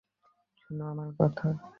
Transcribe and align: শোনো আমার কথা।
শোনো 0.61 0.83
আমার 0.91 1.09
কথা। 1.19 1.47